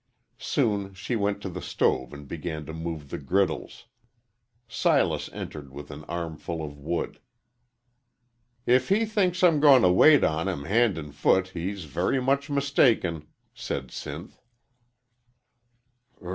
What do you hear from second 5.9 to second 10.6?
an armful of wood. "If he thinks I'm goin' to wait on